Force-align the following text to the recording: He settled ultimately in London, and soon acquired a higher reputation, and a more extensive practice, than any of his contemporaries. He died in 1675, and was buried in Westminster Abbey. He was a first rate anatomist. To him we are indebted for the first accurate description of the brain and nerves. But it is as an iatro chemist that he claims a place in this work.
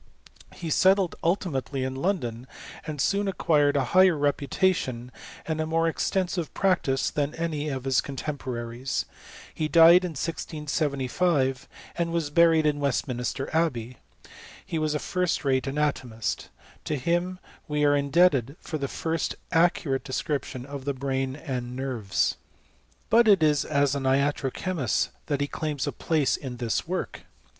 He 0.55 0.71
settled 0.71 1.15
ultimately 1.23 1.83
in 1.83 1.93
London, 1.93 2.47
and 2.87 2.99
soon 2.99 3.27
acquired 3.27 3.77
a 3.77 3.83
higher 3.93 4.17
reputation, 4.17 5.11
and 5.45 5.61
a 5.61 5.67
more 5.67 5.87
extensive 5.87 6.51
practice, 6.55 7.11
than 7.11 7.35
any 7.35 7.69
of 7.69 7.83
his 7.83 8.01
contemporaries. 8.01 9.05
He 9.53 9.67
died 9.67 10.03
in 10.03 10.13
1675, 10.13 11.67
and 11.95 12.11
was 12.11 12.31
buried 12.31 12.65
in 12.65 12.79
Westminster 12.79 13.47
Abbey. 13.55 13.97
He 14.65 14.79
was 14.79 14.95
a 14.95 14.97
first 14.97 15.45
rate 15.45 15.67
anatomist. 15.67 16.49
To 16.85 16.95
him 16.95 17.37
we 17.67 17.85
are 17.85 17.95
indebted 17.95 18.55
for 18.59 18.79
the 18.79 18.87
first 18.87 19.35
accurate 19.51 20.03
description 20.03 20.65
of 20.65 20.85
the 20.85 20.95
brain 20.95 21.35
and 21.35 21.75
nerves. 21.75 22.37
But 23.11 23.27
it 23.27 23.43
is 23.43 23.65
as 23.65 23.93
an 23.93 24.05
iatro 24.07 24.51
chemist 24.51 25.11
that 25.27 25.41
he 25.41 25.47
claims 25.47 25.85
a 25.85 25.91
place 25.91 26.35
in 26.37 26.57
this 26.57 26.87
work. 26.87 27.19